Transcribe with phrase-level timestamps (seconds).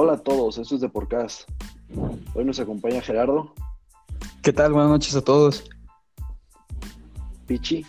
[0.00, 1.50] Hola a todos, esto es de Porcast.
[2.32, 3.52] Hoy nos acompaña Gerardo,
[4.44, 4.72] ¿Qué tal?
[4.72, 5.68] Buenas noches a todos.
[7.48, 7.84] Pichi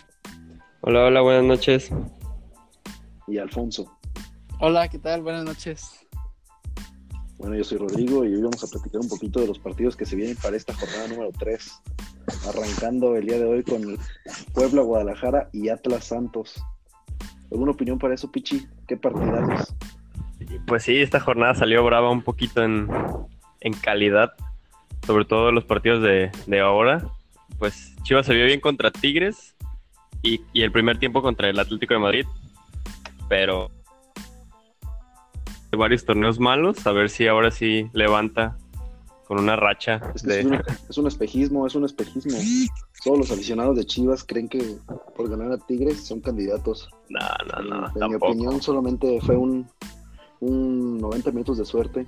[0.80, 1.88] Hola, hola, buenas noches.
[3.28, 3.96] y Alfonso.
[4.58, 5.22] Hola, ¿qué tal?
[5.22, 6.04] Buenas noches.
[7.38, 10.04] Bueno, yo soy Rodrigo y hoy vamos a platicar un poquito de los partidos que
[10.04, 11.80] se vienen para esta jornada número 3.
[12.48, 13.82] Arrancando el día de hoy con
[14.52, 16.60] Puebla, Guadalajara y Atlas Santos.
[17.52, 18.66] ¿Alguna opinión para eso, Pichi?
[18.88, 19.76] ¿Qué partidazos?
[20.66, 22.88] Pues sí, esta jornada salió brava un poquito en,
[23.60, 24.32] en calidad,
[25.06, 27.06] sobre todo los partidos de, de ahora.
[27.58, 29.54] Pues Chivas se vio bien contra Tigres
[30.22, 32.26] y, y el primer tiempo contra el Atlético de Madrid,
[33.28, 33.70] pero
[35.76, 38.56] varios torneos malos, a ver si ahora sí levanta
[39.26, 40.56] con una racha Es que es, de...
[40.56, 42.36] un, es un espejismo, es un espejismo.
[43.04, 44.76] Todos los aficionados de Chivas creen que
[45.14, 46.88] por ganar a Tigres son candidatos.
[47.08, 47.20] No,
[47.62, 49.68] no, no, en mi opinión, solamente fue un,
[50.40, 52.06] un 90 minutos de suerte.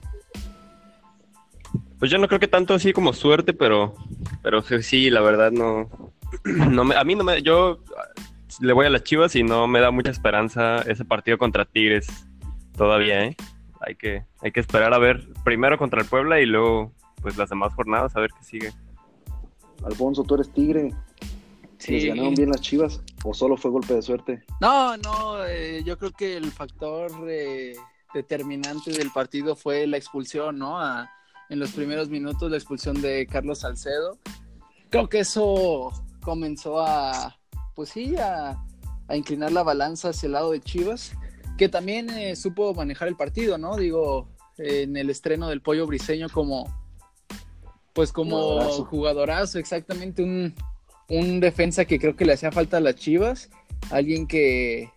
[1.98, 3.94] Pues yo no creo que tanto así como suerte, pero,
[4.42, 5.88] pero sí, la verdad no,
[6.44, 7.78] no me, a mí no me, yo
[8.60, 12.08] le voy a las Chivas y no me da mucha esperanza ese partido contra Tigres
[12.76, 13.36] todavía, ¿eh?
[13.80, 17.50] Hay que, hay que esperar a ver primero contra el Puebla y luego pues las
[17.50, 18.72] demás jornadas a ver qué sigue.
[19.84, 20.92] Alfonso, tú eres Tigre.
[21.78, 21.92] Sí.
[21.92, 24.42] ¿Les ganaron bien las Chivas o solo fue golpe de suerte?
[24.60, 27.74] No, no, eh, yo creo que el factor eh,
[28.14, 30.78] determinante del partido fue la expulsión, ¿no?
[30.80, 31.10] A-
[31.48, 34.16] en los primeros minutos, la expulsión de Carlos Salcedo.
[34.88, 37.38] Creo que eso comenzó a,
[37.74, 38.56] pues sí, a,
[39.08, 41.12] a inclinar la balanza hacia el lado de Chivas,
[41.58, 43.76] que también eh, supo manejar el partido, ¿no?
[43.76, 46.72] Digo, eh, en el estreno del Pollo Briseño como,
[47.92, 48.84] pues como Jugadorazo.
[48.86, 50.54] jugadorazo, exactamente un,
[51.10, 53.50] un defensa que creo que le hacía falta a las Chivas,
[53.90, 54.90] alguien que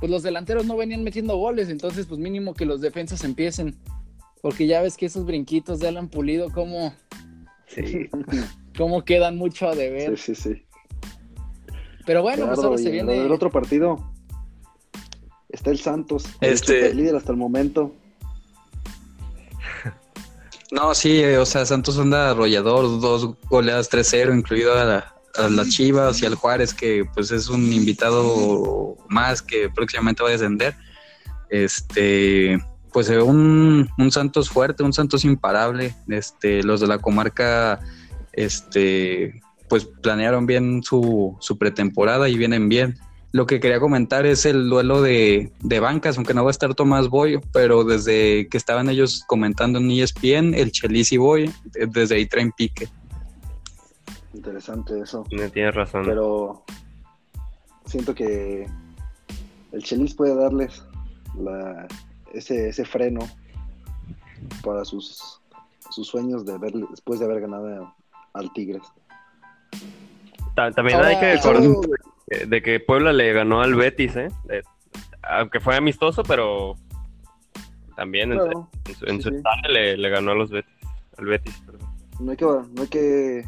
[0.00, 3.76] pues los delanteros no venían metiendo goles, entonces pues mínimo que los defensas empiecen,
[4.42, 6.94] porque ya ves que esos brinquitos de Alan Pulido como
[7.66, 8.08] Sí.
[8.76, 10.62] como quedan mucho a deber, Sí, sí, sí.
[12.06, 14.12] pero bueno, pues Gerardo, ahora se en viene el otro partido
[15.48, 17.94] está el Santos, el Este- líder hasta el momento.
[20.70, 25.48] No, sí, eh, o sea, Santos anda arrollador, dos goleadas 3-0, incluido a, la- a
[25.48, 30.32] las Chivas y al Juárez, que pues es un invitado más que próximamente va a
[30.32, 30.74] descender.
[31.50, 32.58] Este,
[32.92, 35.94] pues ve un, un Santos fuerte, un Santos imparable.
[36.08, 37.80] Este, los de la comarca,
[38.32, 42.98] este, pues planearon bien su, su pretemporada y vienen bien.
[43.30, 46.74] Lo que quería comentar es el duelo de, de bancas, aunque no va a estar
[46.74, 51.44] Tomás Boy, pero desde que estaban ellos comentando en ESPN, el Chelis y Boy,
[51.74, 52.88] eh, desde ahí traen pique.
[54.38, 55.24] Interesante eso.
[55.32, 56.04] No tienes razón.
[56.04, 56.62] Pero
[57.86, 58.68] siento que
[59.72, 60.80] el Chelis puede darles
[61.36, 61.88] la,
[62.32, 63.18] ese, ese freno
[64.62, 65.40] para sus,
[65.90, 67.92] sus sueños de ver, después de haber ganado
[68.34, 68.84] al Tigres.
[70.54, 71.62] Ta- También Ahora- hay que recordar
[72.28, 74.28] de- de que Puebla le ganó al Betis, ¿eh?
[75.22, 76.76] Aunque fue amistoso, pero
[77.96, 79.34] también en- Claro, en, su, en sí, su sí.
[79.36, 80.70] estadio le, le ganó a los Betis,
[81.16, 81.60] al Betis.
[81.66, 81.88] perdón.
[82.20, 83.44] no hay que, no hay que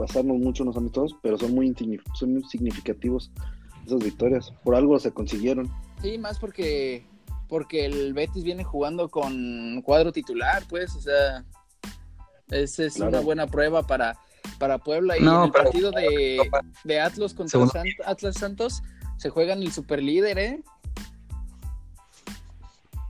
[0.00, 1.74] basarnos mucho en los amistosos, pero son muy,
[2.14, 3.30] son muy significativos
[3.86, 4.52] esas victorias.
[4.64, 5.70] Por algo se consiguieron.
[6.02, 7.04] Sí, más porque
[7.48, 11.44] porque el Betis viene jugando con cuadro titular, pues, o sea,
[12.48, 13.10] esa es Claro.
[13.10, 14.16] una buena prueba para,
[14.60, 16.48] para Puebla y No, en el pero- partido de,
[16.84, 18.82] de Atlas contra Sant- Atlas Santos
[19.18, 20.62] se juegan el superlíder, ¿eh?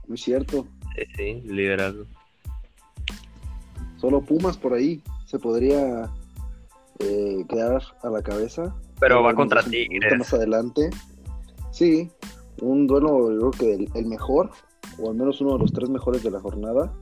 [0.07, 0.67] Muy cierto.
[0.95, 2.05] Sí, sí, liderazgo.
[3.99, 6.09] Solo Pumas por ahí se podría
[7.03, 8.75] eh, quedar a la cabeza.
[8.99, 10.17] Pero va Veremos contra Tigres.
[10.17, 10.89] Más adelante.
[11.71, 12.09] Sí,
[12.61, 14.51] un duelo, yo creo que el, el mejor,
[14.99, 16.93] o al menos uno de los tres mejores de la jornada.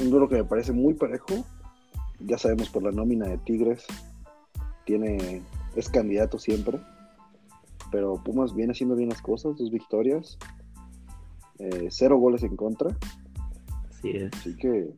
[0.00, 1.44] Un duelo que me parece muy parejo.
[2.20, 3.84] Ya sabemos por la nómina de Tigres,
[4.84, 5.42] tiene
[5.76, 6.80] es candidato siempre.
[7.90, 10.38] Pero Pumas viene haciendo bien las cosas, dos victorias,
[11.58, 12.96] eh, cero goles en contra.
[13.90, 14.32] Así es.
[14.34, 14.94] Así que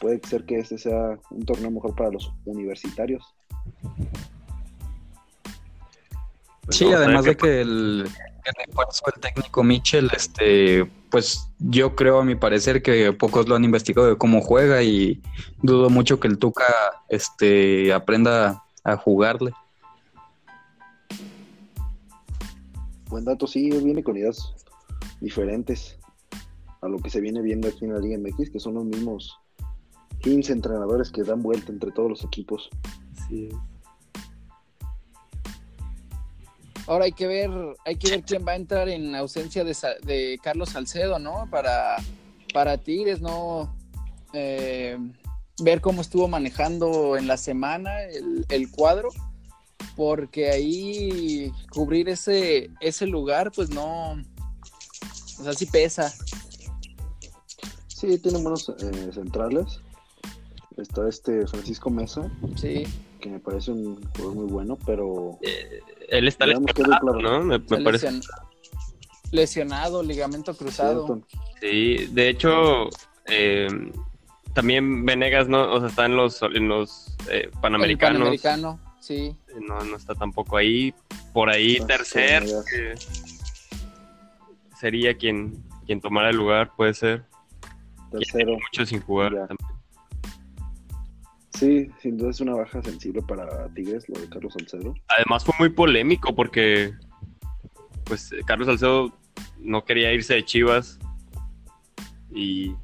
[0.00, 3.34] puede ser que este sea un torneo mejor para los universitarios.
[6.64, 8.08] Pues Sí, además de que el,
[8.44, 13.54] el esfuerzo del técnico Mitchell, este, pues yo creo a mi parecer que pocos lo
[13.54, 15.22] han investigado de cómo juega y
[15.62, 16.64] dudo mucho que el Tuca
[17.08, 19.52] este, aprenda a jugarle.
[23.08, 24.54] Buen dato, sí, viene con ideas
[25.20, 25.98] diferentes
[26.82, 29.38] a lo que se viene viendo aquí en la Liga MX, que son los mismos
[30.24, 32.70] 15 entrenadores que dan vuelta entre todos los equipos.
[33.28, 33.50] Sí.
[36.86, 37.50] Ahora hay que ver,
[37.84, 41.46] hay que ver quién va a entrar en ausencia de, Carlos Salcedo, ¿no?
[41.50, 41.96] Para,
[42.52, 43.74] para Tigres, ¿no?
[44.32, 44.98] Eh,
[45.62, 49.10] ver cómo estuvo manejando en la semana el, el cuadro,
[49.94, 56.12] porque ahí cubrir ese, ese lugar, pues no, o sea, sí pesa.
[57.88, 59.80] Sí, tiene buenos eh, centrales.
[60.76, 62.84] Está este Francisco Mesa, Sí,
[63.20, 65.38] que me parece un jugador muy bueno, pero
[66.08, 67.20] Él está lesionado, claro.
[67.20, 67.44] ¿no?
[67.44, 68.08] Me, parece.
[68.10, 68.22] lesion-
[69.30, 71.20] lesionado, ligamento cruzado.
[71.60, 72.88] Sí, de hecho,
[73.26, 73.68] eh,
[74.52, 78.18] también Venegas no, o sea, está en los, en los eh, El panamericanos.
[78.18, 79.36] Panamericano, sí.
[79.68, 80.92] No, no está tampoco ahí.
[81.32, 82.44] Por ahí, Ah, tercer,
[84.78, 87.24] sería quien, quien tomara el lugar, puede ser.
[88.10, 88.52] tercero.
[88.54, 89.32] Mucho sin jugar.
[89.32, 89.46] Ya.
[89.46, 89.63] también.
[91.54, 94.94] Sí, sin duda es una baja sensible para Tigres, lo de Carlos Salcedo.
[95.08, 96.92] Además fue muy polémico porque
[98.04, 99.16] pues Carlos Salcedo
[99.60, 100.98] no quería irse de Chivas
[102.32, 102.74] y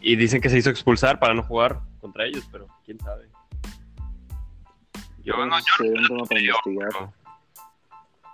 [0.00, 3.28] y dicen que se hizo expulsar para no jugar contra ellos, pero quién sabe.
[5.24, 6.88] Yo no, yo Sería un tema para investigar.
[6.92, 7.12] pero,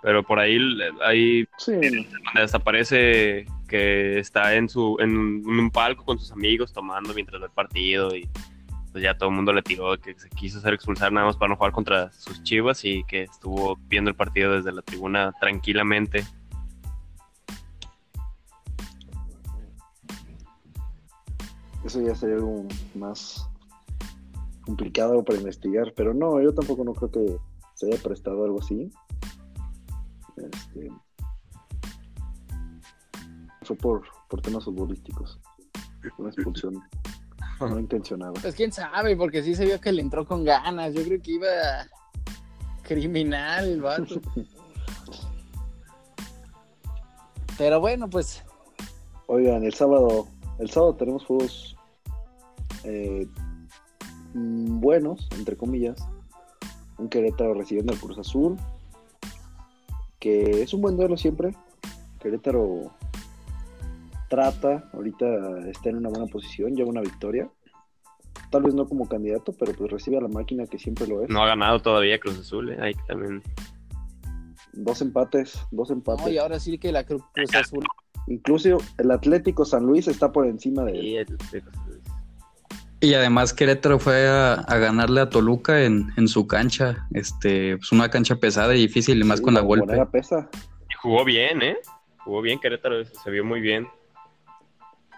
[0.01, 0.57] pero por ahí
[1.03, 7.13] hay Sí, donde desaparece que está en su en un, palco con sus amigos tomando
[7.13, 8.29] mientras ve el partido y
[8.91, 11.49] pues ya todo el mundo le tiró que se quiso hacer expulsar nada más para
[11.49, 16.25] no jugar contra sus chivas y que estuvo viendo el partido desde la tribuna tranquilamente.
[21.85, 22.65] eso ya sería algo
[22.95, 23.47] más
[24.65, 27.37] complicado para investigar, pero no, yo tampoco no creo que
[27.75, 28.91] se haya prestado algo así.
[30.35, 30.91] Este,
[33.65, 35.39] fue por, por temas futbolísticos,
[36.17, 36.81] una expulsión
[37.59, 38.33] no intencionada.
[38.33, 40.93] Pues quién sabe, porque sí se vio que le entró con ganas.
[40.93, 41.47] Yo creo que iba
[42.83, 44.21] criminal el vato.
[47.57, 48.43] Pero bueno, pues
[49.27, 50.27] Oigan, el sábado,
[50.59, 51.75] el sábado tenemos juegos
[52.83, 53.27] eh,
[54.33, 56.07] mm, buenos, entre comillas.
[56.97, 58.55] Un Querétaro recibiendo al Cruz Azul,
[60.19, 61.55] que es un buen duelo siempre.
[62.19, 62.91] Querétaro
[64.35, 65.25] trata, ahorita
[65.69, 67.49] está en una buena posición, lleva una victoria.
[68.51, 71.29] Tal vez no como candidato, pero pues recibe a la máquina que siempre lo es.
[71.29, 72.77] No ha ganado todavía Cruz Azul, ¿eh?
[72.81, 73.41] Ahí también.
[74.73, 76.25] Dos empates, dos empates.
[76.25, 77.83] no, y ahora sí que la Cru- Cruz Azul.
[78.27, 81.27] Incluso el Atlético San Luis está por encima de él.
[81.53, 81.63] El-
[82.99, 87.07] Y además Querétaro fue a, a ganarle a Toluca en, en su cancha.
[87.11, 90.05] Este, pues una cancha pesada y difícil, y más Sí, con la golpe.
[90.11, 90.49] pesa.
[90.89, 91.77] Y jugó bien, ¿eh?
[92.25, 93.87] Jugó bien Querétaro, se vio muy bien.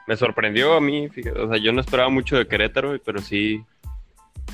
[0.07, 3.63] Me sorprendió a mí, fíjate, o sea, yo no esperaba mucho de Querétaro, pero sí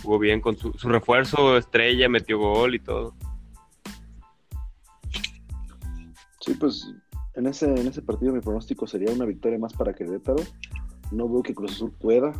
[0.01, 3.13] jugó bien con su, su refuerzo, estrella, metió gol y todo.
[6.41, 6.91] Sí, pues
[7.35, 10.43] en ese, en ese partido mi pronóstico sería una victoria más para Querétaro.
[11.11, 12.33] No veo que Cruz Azul pueda,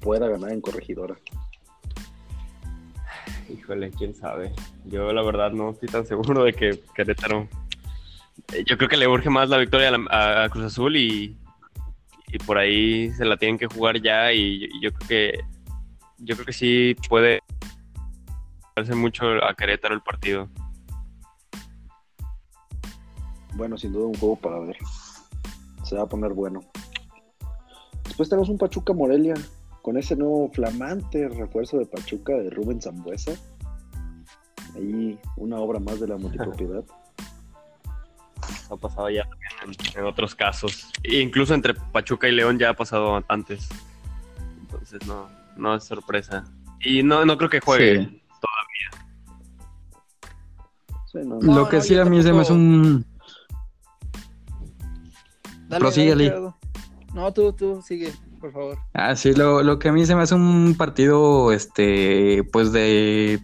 [0.00, 1.16] pueda ganar en corregidora.
[3.52, 4.52] Híjole, quién sabe.
[4.84, 7.48] Yo la verdad no estoy tan seguro de que Querétaro.
[8.54, 10.96] eh, Yo creo que le urge más la victoria a, la- a- a Cruz Azul
[10.96, 11.36] y,
[12.32, 15.40] y por ahí se la tienen que jugar ya y, y yo creo que
[16.18, 17.40] yo creo que sí puede
[18.76, 20.48] darse mucho a Querétaro el partido.
[23.54, 24.76] Bueno, sin duda un juego para ver.
[25.82, 26.60] Se va a poner bueno.
[28.04, 29.34] Después tenemos un Pachuca Morelia
[29.82, 33.32] con ese nuevo flamante refuerzo de Pachuca de Rubén Zambuesa.
[34.74, 36.84] Ahí una obra más de la multipropiedad.
[38.70, 39.28] Ha pasado ya
[39.64, 40.90] en, en otros casos.
[41.02, 43.68] E incluso entre Pachuca y León ya ha pasado antes.
[44.60, 46.44] Entonces no, no es sorpresa.
[46.80, 48.06] Y no, no creo que juegue.
[48.06, 48.20] Sí.
[51.12, 53.04] Sí, no, No, Lo que no, sí a mí se me hace un...
[55.68, 56.30] Dale, Prosíguele.
[56.30, 56.52] dale.
[57.14, 58.78] No, tú, tú, sigue, por favor.
[58.94, 63.40] Ah, sí, lo, lo que a mí se me hace un partido, este, pues de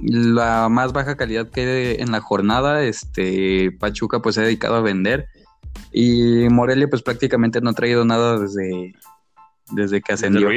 [0.00, 4.74] la más baja calidad que hay en la jornada, este, Pachuca pues se ha dedicado
[4.74, 5.28] a vender
[5.92, 8.94] y Morelia pues prácticamente no ha traído nada desde,
[9.70, 10.48] desde que ascendió.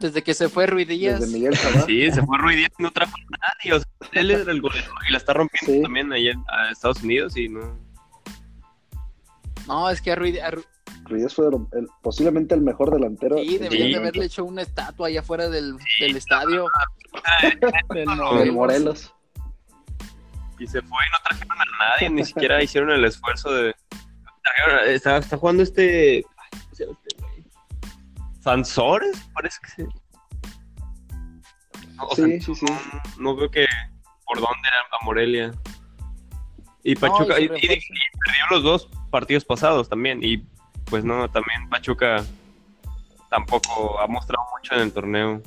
[0.00, 1.20] Desde que se fue Ruiz Díaz.
[1.20, 1.54] Desde Miguel.
[1.86, 3.72] Sí, se fue Ruiz Díaz y no trajo a nadie.
[3.74, 3.88] O sea,
[4.20, 5.82] él era el goleador y la está rompiendo Sí.
[5.82, 7.78] también ahí en a Estados Unidos y no.
[9.68, 10.64] No, es que a Ruiz, a Ru-
[11.04, 13.36] Ruiz fue el- posiblemente el mejor delantero.
[13.38, 16.66] sí, deberían de haberle hecho una estatua allá afuera del, del estadio.
[17.90, 18.08] Del
[18.38, 19.14] Del Morelos.
[20.62, 23.74] Y se fue y no trajeron a nadie, ni siquiera hicieron el esfuerzo de.
[24.44, 26.24] trajeron- Está, está jugando este.
[28.40, 29.84] Sansores, parece que sí.
[31.96, 33.66] No, o sea, Sí, sí, no, no veo que
[34.24, 35.52] por Bonder a Morelia.
[36.84, 40.20] Y Pachuca, y y, perdió los dos partidos pasados también.
[40.22, 40.38] Y
[40.84, 42.24] pues no, también Pachuca
[43.30, 45.42] tampoco ha mostrado mucho en el torneo.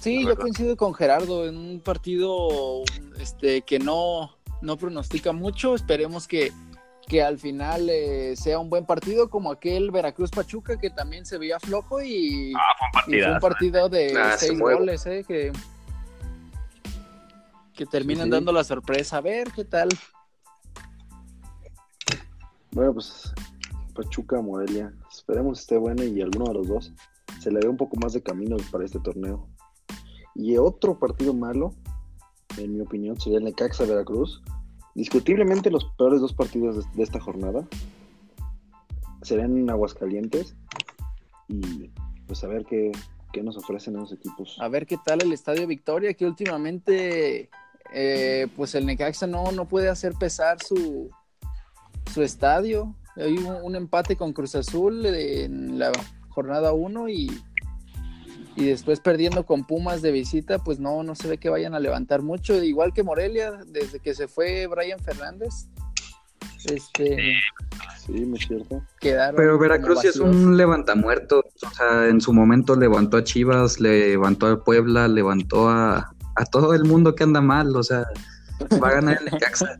[0.00, 2.82] Sí, yo coincido con Gerardo en un partido
[3.20, 5.74] este que no, no pronostica mucho.
[5.74, 6.52] Esperemos que,
[7.06, 11.38] que al final eh, sea un buen partido como aquel Veracruz Pachuca que también se
[11.38, 13.34] veía flojo y, Ah, fue un y fue partidazo.
[13.34, 15.52] un partido de Ah, se seis goles, eh, que,
[17.74, 18.30] que terminan Sí, sí.
[18.32, 19.18] dando la sorpresa.
[19.18, 19.88] A ver qué tal.
[22.72, 23.32] Bueno, pues
[23.94, 24.92] Pachuca, Morelia.
[25.12, 26.92] Esperemos esté bueno y alguno de los dos
[27.40, 29.46] se le ve un poco más de camino para este torneo.
[30.34, 31.74] Y otro partido malo,
[32.58, 34.42] en mi opinión, sería el Necaxa Veracruz.
[34.94, 37.66] Discutiblemente los peores dos partidos de, esta jornada
[39.22, 40.56] serían en Aguascalientes.
[41.48, 41.90] Y
[42.26, 42.92] pues a ver qué,
[43.32, 44.56] qué nos ofrecen esos equipos.
[44.60, 47.50] A ver qué tal el Estadio Victoria, que últimamente
[47.92, 51.10] eh, pues el Necaxa no, no puede hacer pesar su,
[52.12, 52.94] su estadio.
[53.16, 55.92] Hay un, un empate con Cruz Azul en la
[56.30, 57.30] jornada 1 y,
[58.56, 61.80] y después perdiendo con Pumas de visita, pues no, no se ve que vayan a
[61.80, 62.62] levantar mucho.
[62.62, 65.68] Igual que Morelia, desde que se fue Brian Fernández,
[66.66, 67.34] este,
[68.04, 68.82] Sí, es cierto.
[69.00, 69.36] quedaron.
[69.36, 71.44] Pero Veracruz sí es un levantamuertos.
[71.64, 76.74] O sea, en su momento levantó a Chivas, levantó a Puebla, levantó a, a todo
[76.74, 77.74] el mundo que anda mal.
[77.76, 78.04] O sea,
[78.82, 79.78] va a ganar el Necaxa.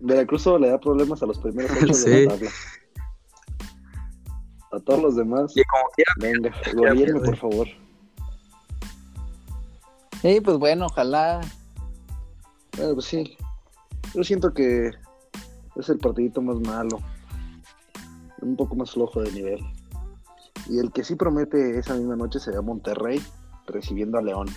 [0.00, 2.24] Veracruz solo le da problemas a los primeros ocho de Sí.
[2.26, 2.50] la tabla.
[4.74, 7.20] A todos los demás, Y como quiera, venga, gobierne, pierde.
[7.26, 7.68] por favor.
[10.22, 11.40] Sí, pues bueno, ojalá.
[12.76, 13.36] Bueno, pues sí.
[14.14, 14.90] Yo siento que
[15.76, 16.98] es el partidito más malo.
[18.40, 19.60] Un poco más flojo de nivel.
[20.68, 23.20] Y el que sí promete esa misma noche será Monterrey
[23.66, 24.48] recibiendo a León.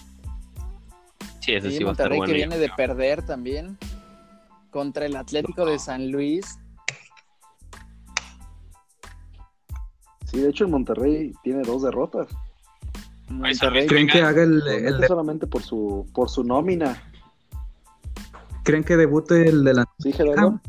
[1.41, 2.33] Sí, ese Sí, sí va a estar Monterrey bueno.
[2.33, 3.77] que yo viene de perder también
[4.71, 6.59] contra el Atlético de San Luis.
[10.31, 12.27] Sí, de hecho el Monterrey tiene dos derrotas.
[13.29, 14.61] Monterrey, ¿creen que haga el,
[15.07, 17.01] solamente por su por su nómina.
[18.63, 19.95] ¿creen que debute el delantero?
[19.99, 20.59] ¿Sí, Gerardo?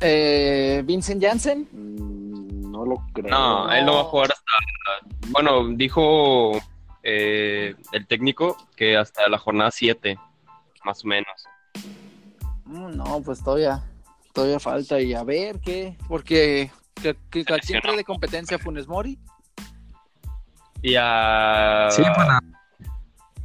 [0.00, 1.68] eh, Vincent Janssen.
[1.70, 3.30] Mm, no lo creo.
[3.30, 5.16] No, él no va a jugar hasta.
[5.28, 6.52] Bueno, dijo
[7.02, 10.18] eh, el técnico que hasta la jornada 7,
[10.84, 11.44] más o menos.
[12.64, 13.84] Mm, No, pues todavía,
[14.32, 16.70] todavía falta y a ver qué, porque
[17.02, 19.18] que, que, que siempre de competencia Funes Mori.
[20.82, 21.88] Y a.
[21.90, 22.38] Sí, bueno,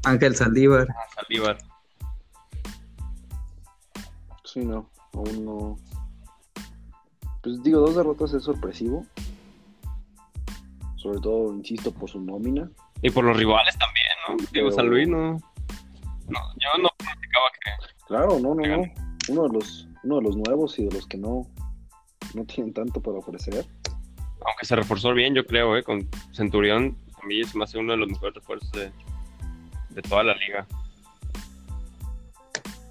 [0.04, 0.88] Ángel Saldívar.
[0.90, 1.58] a Saldívar.
[4.44, 4.90] Sí, no.
[5.14, 5.78] Aún no.
[7.42, 9.06] Pues digo, dos derrotas es sorpresivo.
[10.96, 12.70] Sobre todo, insisto, por su nómina.
[13.02, 14.36] Y por los rivales también, ¿no?
[14.38, 15.34] Digo, Pero- San Luis no.
[16.28, 17.72] No, yo no platicaba que.
[18.08, 18.84] Claro, no, no, no.
[19.30, 21.48] Uno de los, uno de los nuevos y de los que no,
[22.36, 23.65] no tienen tanto para ofrecer.
[24.46, 25.84] Aunque se reforzó bien, yo creo, ¿eh?
[25.84, 28.92] Con Centurión, a mí me hace uno de los mejores refuerzos de,
[29.89, 30.68] de toda la liga.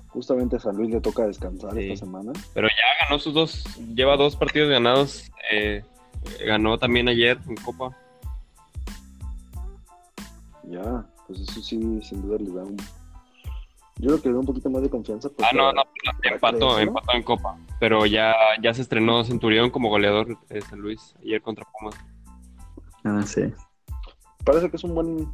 [0.08, 1.90] Justamente a San Luis le toca descansar Sí.
[1.90, 2.32] esta semana.
[2.54, 5.30] Pero ya ganó sus dos, lleva dos partidos ganados.
[5.52, 5.84] eh,
[6.46, 7.96] ganó también ayer en Copa.
[10.64, 12.76] Ya, pues eso sí, sin duda les da un.
[13.98, 15.28] Yo creo que le da un poquito más de confianza.
[15.30, 15.82] pues, Ah, no, no,
[16.22, 17.56] para empató, empató en Copa.
[17.78, 21.94] Pero ya, ya se estrenó Centurión como goleador de San Luis ayer contra Pumas.
[23.04, 23.42] Ah, sí.
[24.44, 25.28] Parece que es un buen.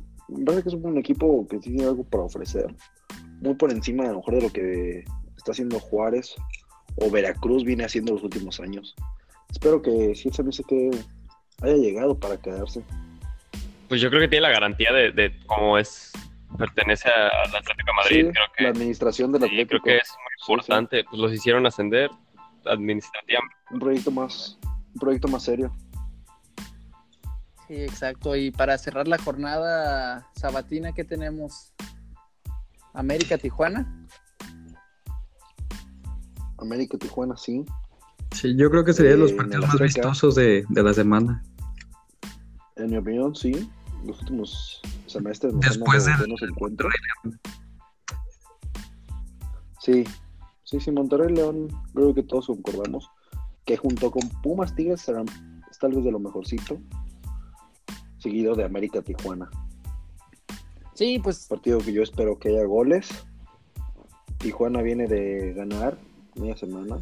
[0.44, 2.74] Parece que es un buen equipo que tiene algo para ofrecer.
[3.40, 5.04] Muy por encima, a lo mejor, de lo que
[5.36, 6.36] está haciendo Juárez
[6.96, 8.94] o Veracruz viene haciendo los últimos años.
[9.50, 10.90] Espero que si esa se que
[11.62, 12.82] haya llegado para quedarse.
[13.88, 16.09] Pues yo creo que tiene la garantía de, de cómo es,
[16.58, 18.26] pertenece a- al Atlético de Madrid.
[18.26, 19.68] Sí, creo que, la administración del sí, Atlético.
[19.68, 21.04] creo que es muy importante.
[21.08, 22.10] Pues los hicieron ascender
[22.66, 23.56] administrativamente.
[23.70, 25.72] Un proyecto más, un proyecto más serio.
[27.68, 28.34] Sí, exacto.
[28.34, 31.72] Y para cerrar la jornada sabatina, ¿qué tenemos?
[32.94, 34.06] América Tijuana.
[36.58, 37.64] América Tijuana, sí.
[38.32, 41.42] Sí, yo creo que sería de los Eh, partidos más vistosos de, de la semana.
[42.76, 43.70] En mi opinión, sí.
[44.04, 46.92] Los últimos semestres nos Después del- buenos encuentros.
[49.80, 50.04] Sí,
[50.64, 53.08] sí, sí, Monterrey León, creo que todos concordamos
[53.64, 55.26] que junto con Pumas Tigres serán
[55.70, 56.78] es tal vez de lo mejorcito,
[58.18, 59.48] seguido de América Tijuana.
[60.94, 63.08] Sí, pues Partido que yo espero que haya goles.
[64.38, 65.96] Tijuana viene de ganar
[66.34, 66.98] media semana.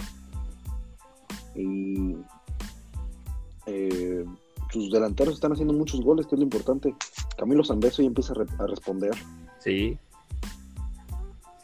[1.54, 2.16] Y
[3.66, 4.24] eh,
[4.72, 6.94] sus delanteros están haciendo muchos goles, que es lo importante.
[7.36, 9.12] Camilo Zambeso ya empieza a, re- a responder.
[9.58, 9.98] Sí.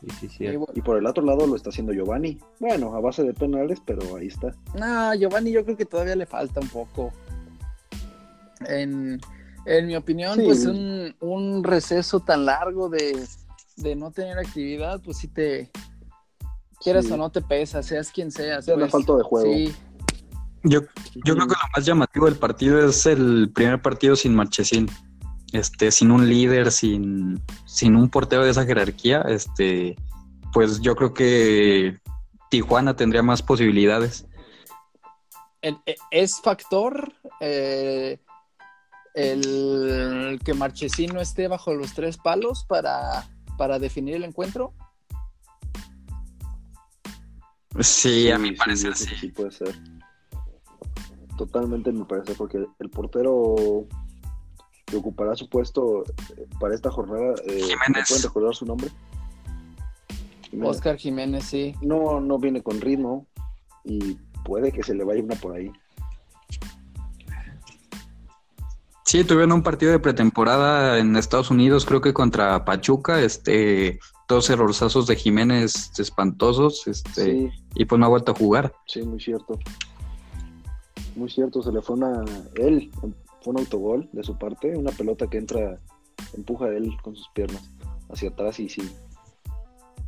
[0.01, 0.45] Sí, sí, sí.
[0.45, 2.39] Y, bueno, Y por el otro lado lo está haciendo Giovanni.
[2.61, 4.55] Bueno, a base de penales, pero ahí está.
[4.79, 7.13] No, Giovanni yo creo que todavía le falta un poco.
[8.67, 9.21] En,
[9.67, 10.43] en mi opinión, Sí.
[10.45, 13.19] pues un, un receso tan largo de,
[13.77, 15.71] de no tener actividad, pues sí te,
[16.81, 17.13] quieras Sí.
[17.13, 18.67] o no te pesa, seas quien seas.
[18.69, 18.91] La pues.
[18.91, 19.53] falta de juego.
[19.53, 19.75] Sí,
[20.65, 20.81] Yo,
[21.25, 24.91] yo creo que lo más llamativo del partido es el primer partido sin Marchesín.
[25.53, 29.95] Este, sin un líder, sin, sin un portero de esa jerarquía, este,
[30.53, 32.01] pues yo creo que
[32.51, 34.27] Tijuana tendría más posibilidades.
[35.63, 38.19] E- ¿Es factor eh,
[39.15, 43.25] el que Marchesín no esté bajo los tres palos para,
[43.57, 44.75] para definir el encuentro?
[47.79, 49.17] Sí, a mi sí, parecer que sí.
[49.21, 49.94] sí puede ser.
[51.37, 53.87] Totalmente me parece, porque el portero
[54.87, 56.05] que ocupará su puesto
[56.37, 58.09] eh, para esta jornada, eh, ¿me Jiménez.
[58.09, 58.89] pueden recordar su nombre?
[60.51, 60.77] Jiménez.
[60.77, 61.75] Oscar Jiménez, sí.
[61.83, 63.27] No, no viene con ritmo
[63.85, 65.71] y puede que se le vaya una por ahí.
[69.05, 73.99] Sí, tuvieron un partido de pretemporada en Estados Unidos, creo que contra Pachuca, este,
[74.29, 78.73] dos errorzazos de Jiménez espantosos, este, Sí, y pues no ha vuelto a jugar.
[78.87, 79.59] sí, muy cierto.
[81.17, 82.25] Muy cierto, se le fue una.
[82.57, 82.91] Él,
[83.41, 85.79] fue un autogol de su parte, una pelota que entra,
[86.35, 87.71] empuja a él con sus piernas
[88.11, 88.83] hacia atrás y sí.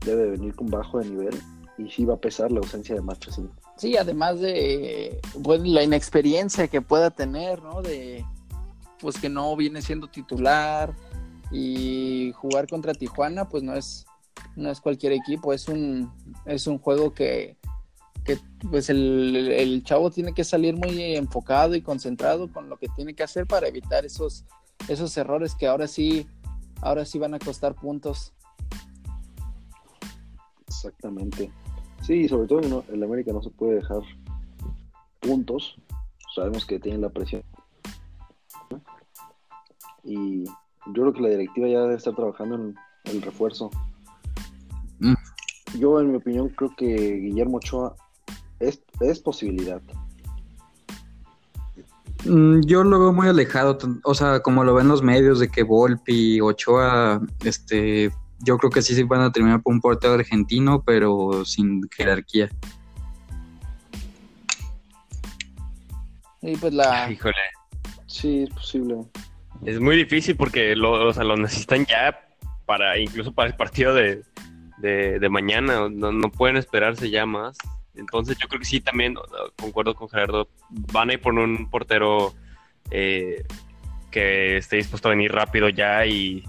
[0.04, 1.38] Debe venir con bajo de nivel
[1.78, 3.50] y sí va a pesar la ausencia de Marchesín.
[3.76, 7.82] Sí, además de pues, la inexperiencia que pueda tener, ¿no?
[7.82, 8.24] De
[9.00, 10.94] pues que no viene siendo titular
[11.50, 14.06] y jugar contra Tijuana, pues no es
[14.54, 16.10] no es cualquier equipo, es un
[16.46, 17.58] es un juego que,
[18.26, 18.38] que
[18.70, 23.14] pues el, el chavo tiene que salir muy enfocado y concentrado con lo que tiene
[23.14, 24.44] que hacer para evitar esos
[24.88, 26.26] esos errores que ahora sí
[26.82, 28.34] ahora sí van a costar puntos.
[30.66, 31.50] Exactamente.
[32.02, 34.02] Sí, sobre todo en el América no se puede dejar
[35.20, 35.76] puntos.
[36.34, 37.42] Sabemos que tienen la presión.
[40.04, 40.52] Y yo
[40.92, 43.70] creo que la directiva ya debe estar trabajando en el refuerzo.
[45.00, 45.14] Mm.
[45.78, 47.96] Yo, en mi opinión, creo que Guillermo Ochoa
[49.00, 49.80] es, posibilidad.
[52.24, 55.62] Mm, Yo lo veo muy alejado, o sea, como lo ven los medios de que
[55.62, 60.82] Volpi, Ochoa, este, yo creo que sí se van a terminar por un portero argentino,
[60.84, 62.48] pero sin jerarquía.
[66.42, 67.34] Y pues la Híjole.
[68.06, 68.96] Sí, es posible.
[69.64, 72.18] Es muy difícil porque lo, o sea, lo necesitan ya
[72.66, 74.22] para, incluso para el partido de,
[74.78, 75.88] de, de mañana.
[75.88, 77.56] No, no pueden esperarse ya más.
[77.96, 79.14] Entonces yo creo que sí también,
[79.60, 80.48] concuerdo con Gerardo,
[80.92, 82.34] van a ir por un portero
[82.90, 83.44] eh,
[84.10, 86.44] que esté dispuesto a venir rápido ya y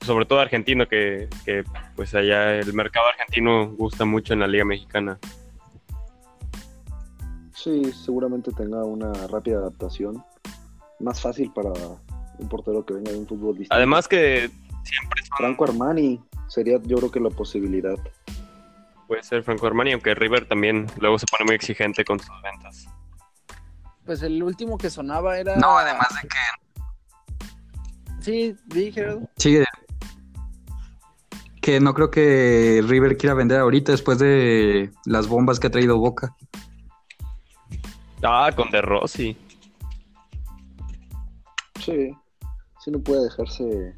[0.00, 1.64] sobre todo argentino, que, que
[1.96, 5.18] pues allá el mercado argentino gusta mucho en la Liga Mexicana.
[7.54, 10.22] Sí, seguramente tenga una rápida adaptación.
[11.00, 11.70] Más fácil para
[12.38, 13.74] un portero que venga de un fútbol distinto.
[13.74, 14.50] Además que
[14.84, 17.96] siempre son- Franco Armani sería, yo creo que la posibilidad.
[19.06, 22.86] Puede ser Franco Armani, aunque River también luego se pone muy exigente con sus ventas.
[24.04, 26.36] pues el último que sonaba era No, además de que
[28.20, 29.64] Sí, dije sigue
[31.60, 35.98] que no creo que River quiera vender ahorita después de las bombas que ha traído
[35.98, 36.36] Boca.
[38.22, 39.36] Ah, con De Rossi.
[41.84, 42.10] Sí,
[42.80, 43.94] sí no puede dejarse de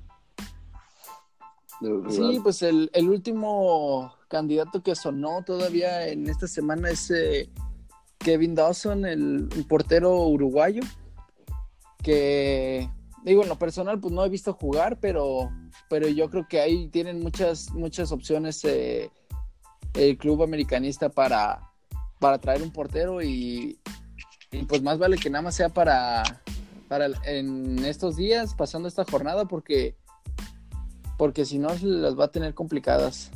[2.10, 7.50] Sí, pues el, el último candidato que sonó todavía en esta semana es eh,
[8.18, 10.82] Kevin Dawson, el, portero uruguayo,
[12.02, 12.88] que
[13.24, 15.50] digo, en lo personal pues no he visto jugar, pero,
[15.88, 19.10] pero yo creo que ahí tienen muchas, muchas opciones eh,
[19.94, 21.60] el club americanista para,
[22.20, 23.78] para traer un portero y,
[24.52, 26.22] y, pues más vale que nada más sea para,
[26.88, 29.96] para en estos días, pasando esta jornada, porque
[31.18, 33.30] porque si no las va a tener complicadas.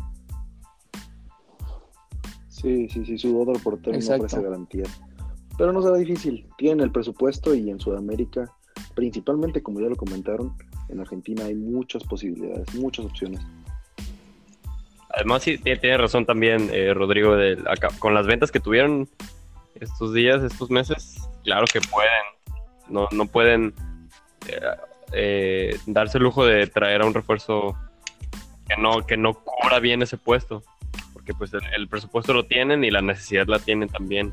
[2.62, 4.18] Sí, sí, sí, su otro portero Exacto.
[4.22, 4.84] no ofrece garantía.
[5.58, 6.46] Pero no será difícil.
[6.56, 8.50] Tienen el presupuesto y en Sudamérica,
[8.94, 10.56] principalmente como ya lo comentaron,
[10.88, 13.40] en Argentina hay muchas posibilidades, muchas opciones.
[15.14, 19.08] Además, sí, tiene, tiene razón también eh, Rodrigo, de, acá- con las ventas que tuvieron
[19.74, 22.10] estos días, estos meses, claro que pueden.
[22.88, 23.74] No, no pueden
[24.48, 24.60] eh,
[25.12, 27.76] eh, darse el lujo de traer a un refuerzo
[28.68, 30.62] que no, que no cubra bien ese puesto.
[31.22, 34.32] Porque pues el, el presupuesto lo tienen y la necesidad la tienen también.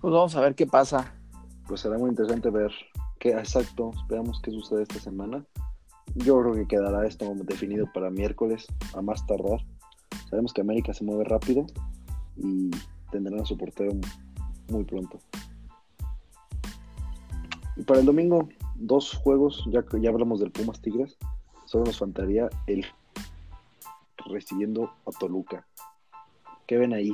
[0.00, 1.14] Pues vamos a ver qué pasa.
[1.68, 2.72] Pues será muy interesante ver
[3.18, 5.44] qué exacto, esperamos qué sucede esta semana.
[6.14, 9.62] Yo creo que quedará esto definido para miércoles, a más tardar.
[10.30, 11.66] Sabemos que América se mueve rápido
[12.36, 12.70] y
[13.10, 13.92] tendrán su portero
[14.68, 15.18] muy pronto.
[17.76, 21.18] Y para el domingo, dos juegos, ya que ya hablamos del Pumas Tigres,
[21.66, 22.86] solo nos faltaría el
[24.26, 25.66] recibiendo a Toluca.
[26.66, 27.12] ¿Qué ven ahí?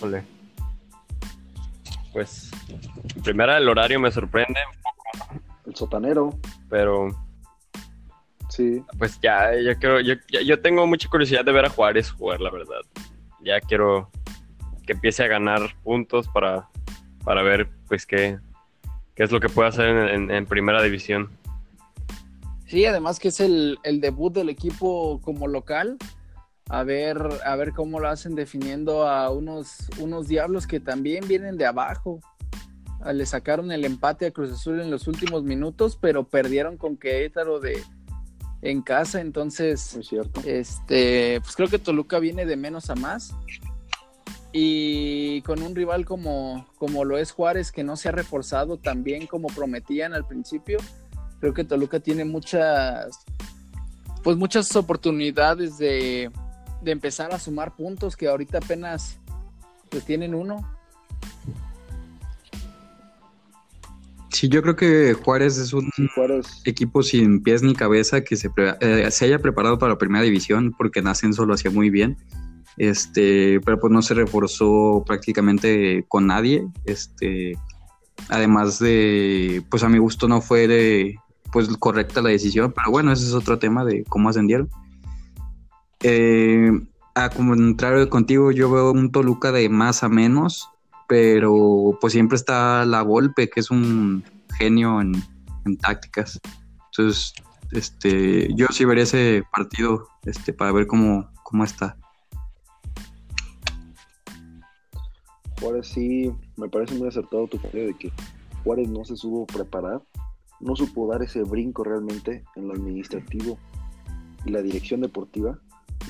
[0.00, 0.24] Ole.
[2.12, 2.50] Pues,
[3.14, 6.38] en primera el horario me sorprende un poco, El sotanero,
[6.68, 7.08] pero
[8.48, 8.82] sí.
[8.98, 12.40] pues ya, yo quiero, yo, ya- yo tengo mucha curiosidad de ver a Juárez jugar,
[12.40, 12.80] la verdad.
[13.40, 14.10] Ya quiero
[14.86, 16.68] que empiece a ganar puntos para,
[17.24, 18.38] para ver, pues, qué,
[19.14, 21.30] qué es lo que puede hacer en, en- en primera división.
[22.68, 25.96] Sí, además que es el, el debut del equipo como local.
[26.68, 31.56] A ver, a ver cómo lo hacen definiendo a unos, unos diablos que también vienen
[31.56, 32.20] de abajo.
[33.00, 36.98] Ah, Le sacaron el empate a Cruz Azul en los últimos minutos, pero perdieron con
[36.98, 37.82] Querétaro de
[38.60, 39.22] en casa.
[39.22, 40.42] Entonces, cierto.
[40.44, 43.34] este, pues creo que Toluca viene de menos a más.
[44.52, 49.04] Y con un rival como, como lo es Juárez, que no se ha reforzado tan
[49.04, 50.78] bien como prometían al principio,
[51.40, 53.24] creo que Toluca tiene muchas,
[54.22, 56.30] pues muchas oportunidades de,
[56.82, 59.18] de empezar a sumar puntos que ahorita apenas
[59.90, 60.56] pues tienen uno.
[64.30, 68.36] Sí, yo creo que Juárez es un Sí, Juárez, equipo sin pies ni cabeza que
[68.36, 71.70] se, pre- eh, se haya preparado para la primera división porque en ascenso lo hacía
[71.70, 72.16] muy bien.
[72.76, 76.64] Este, pero pues no se reforzó prácticamente con nadie.
[76.84, 77.58] Este,
[78.28, 81.16] además de, pues a mi gusto no fue de,
[81.52, 84.68] pues correcta la decisión, pero bueno, ese es otro tema de cómo ascendieron.
[86.00, 86.70] Eh,
[87.14, 90.68] a contrario contigo, yo veo un Toluca de más a menos,
[91.08, 94.22] pero pues siempre está la Volpe, que es un
[94.56, 95.12] genio en,
[95.64, 96.40] en tácticas.
[96.92, 97.32] Entonces,
[97.72, 101.96] este, yo sí vería ese partido, este, para ver cómo, cómo está.
[105.60, 108.12] Juárez sí, me parece muy acertado tu comentario de que
[108.62, 110.00] Juárez no se supo preparar,
[110.60, 113.58] no supo dar ese brinco realmente en lo administrativo
[114.44, 115.58] y la dirección deportiva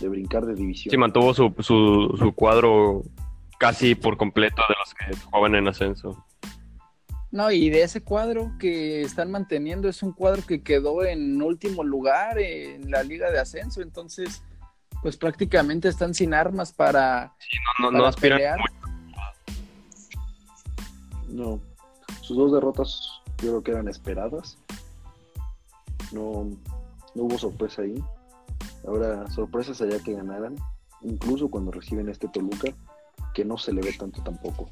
[0.00, 0.90] de brincar de división.
[0.90, 3.02] Sí, mantuvo su, su, su cuadro
[3.58, 6.24] casi por completo de los que jugaban en ascenso.
[7.30, 11.84] No, y de ese cuadro que están manteniendo es un cuadro que quedó en último
[11.84, 14.42] lugar en la liga de ascenso, entonces
[15.02, 17.34] pues prácticamente están sin armas para,
[17.78, 18.58] No, no, para no aspiran pelear.
[18.58, 18.72] mucho.
[21.28, 21.60] No,
[22.22, 24.58] sus dos derrotas yo creo que eran esperadas.
[26.12, 26.48] No,
[27.14, 28.02] no hubo sorpresa ahí.
[28.86, 30.56] Ahora, sorpresa sería que ganaran,
[31.02, 32.72] incluso cuando reciben este Toluca,
[33.34, 34.68] que no se le ve tanto tampoco.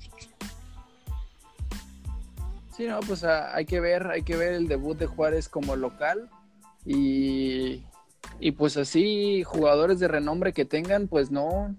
[2.76, 5.76] Sí, no, pues ah, hay que ver, hay que ver el debut de Juárez como
[5.76, 6.29] local
[6.85, 7.85] y,
[8.38, 11.74] y pues así jugadores de renombre que tengan, pues no,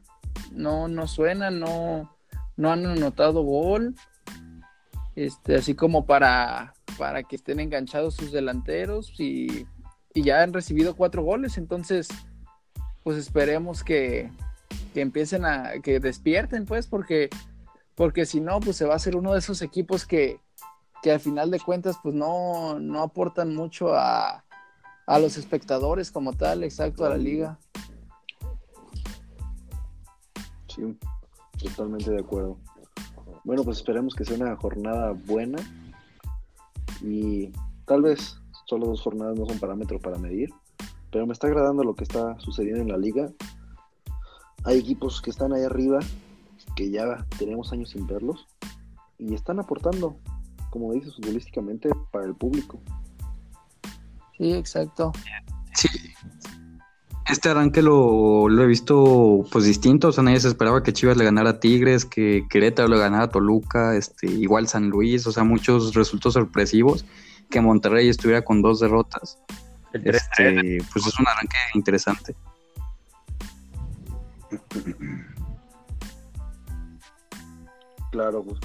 [0.51, 2.15] no, no suenan, no,
[2.55, 3.95] no han anotado gol,
[5.15, 9.67] este, así como para, para que estén enganchados sus delanteros y,
[10.13, 12.07] y ya han recibido cuatro goles, entonces
[13.03, 14.31] pues esperemos que,
[14.93, 17.29] que empiecen a, que despierten pues, porque,
[17.95, 20.39] porque si no, pues se va a ser uno de esos equipos que
[21.01, 24.43] que al final de cuentas pues no, no aportan mucho a,
[25.05, 27.59] a los espectadores como tal, exacto, a la liga.
[30.67, 30.97] Sí,
[31.63, 32.57] totalmente de acuerdo.
[33.43, 35.57] Bueno, pues esperemos que sea una jornada buena
[37.01, 37.51] y
[37.85, 40.49] tal vez solo dos jornadas no son parámetro para medir,
[41.11, 43.31] pero me está agradando lo que está sucediendo en la liga.
[44.63, 45.99] Hay equipos que están ahí arriba,
[46.75, 48.47] que ya tenemos años sin verlos,
[49.17, 50.17] y están aportando,
[50.69, 52.79] como dices, futbolísticamente para el público.
[54.37, 55.11] Sí, exacto.
[57.29, 61.17] Este arranque lo, lo he visto pues distinto, o sea, nadie se esperaba que Chivas
[61.17, 65.31] le ganara a Tigres, que Querétaro le ganara a Toluca, este, igual San Luis, o
[65.33, 67.05] sea, muchos resultados sorpresivos,
[67.49, 69.39] que Monterrey estuviera con dos derrotas.
[69.91, 72.35] El 3-3 Este, pues es un arranque interesante.
[78.11, 78.59] Claro, pues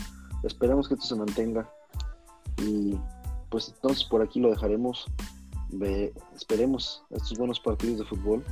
[0.45, 1.69] esperemos que esto se mantenga.
[2.59, 2.97] Y
[3.51, 5.07] pues entonces por aquí lo dejaremos.
[5.73, 8.45] Ve- esperemos estos buenos partidos de fútbol,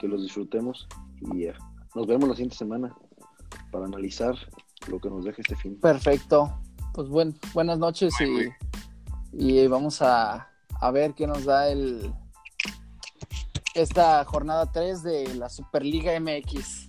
[0.00, 0.86] que los disfrutemos
[1.32, 1.54] y eh,
[1.94, 2.94] nos vemos la siguiente semana
[3.70, 4.34] para analizar
[4.88, 5.78] lo que nos deja este fin.
[5.80, 6.60] Perfecto.
[6.94, 8.48] Pues buen, buenas noches y,
[9.32, 10.48] y vamos a,
[10.80, 12.12] a ver qué nos da el
[13.74, 16.88] esta jornada 3 de la Superliga MX.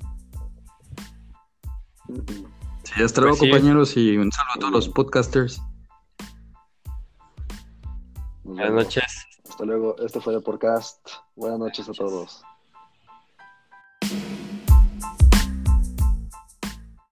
[2.83, 3.49] Sí, hasta luego, Pues sí.
[3.49, 5.61] compañeros, y un saludo a todos los podcasters.
[8.43, 9.22] Buenas noches.
[9.53, 9.95] Hasta luego.
[9.99, 11.07] Este fue el podcast.
[11.35, 12.43] Buenas noches a todos.